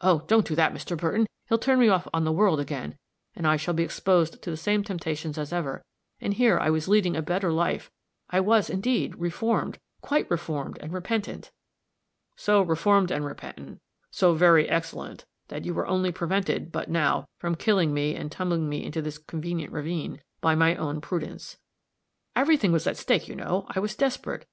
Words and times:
"Oh, 0.00 0.22
don't 0.28 0.46
do 0.46 0.54
that, 0.54 0.72
Mr. 0.72 0.96
Burton! 0.96 1.26
He'll 1.48 1.58
turn 1.58 1.80
me 1.80 1.88
off 1.88 2.06
on 2.14 2.22
the 2.22 2.30
world 2.30 2.60
again, 2.60 2.96
and 3.34 3.44
I 3.44 3.56
shall 3.56 3.74
be 3.74 3.82
exposed 3.82 4.40
to 4.40 4.50
the 4.52 4.56
same 4.56 4.84
temptations 4.84 5.36
as 5.36 5.52
ever 5.52 5.82
and 6.20 6.34
here 6.34 6.60
I 6.60 6.70
was 6.70 6.86
leading 6.86 7.16
a 7.16 7.22
better 7.22 7.50
life 7.50 7.90
I 8.30 8.38
was 8.38 8.70
indeed 8.70 9.16
reformed, 9.16 9.80
quite 10.00 10.30
reformed 10.30 10.78
and 10.80 10.92
repentant." 10.92 11.50
"So 12.36 12.62
reformed 12.62 13.10
and 13.10 13.24
repentant, 13.24 13.80
so 14.12 14.32
very 14.32 14.68
excellent, 14.68 15.24
that 15.48 15.64
you 15.64 15.74
were 15.74 15.88
only 15.88 16.12
prevented, 16.12 16.70
but 16.70 16.88
now, 16.88 17.26
from 17.40 17.56
killing 17.56 17.92
me 17.92 18.14
and 18.14 18.30
tumbling 18.30 18.68
me 18.68 18.84
into 18.84 19.02
this 19.02 19.18
convenient 19.18 19.72
ravine, 19.72 20.22
by 20.40 20.54
my 20.54 20.76
own 20.76 21.00
prudence." 21.00 21.56
"Every 22.36 22.56
thing 22.56 22.70
was 22.70 22.86
at 22.86 22.96
stake, 22.96 23.26
you 23.26 23.34
know. 23.34 23.66
I 23.70 23.80
was 23.80 23.96
desperate. 23.96 24.46